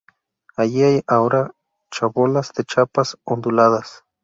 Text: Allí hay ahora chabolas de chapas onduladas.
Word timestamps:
Allí 0.55 0.81
hay 0.81 1.03
ahora 1.05 1.53
chabolas 1.91 2.53
de 2.55 2.63
chapas 2.63 3.19
onduladas. 3.23 4.03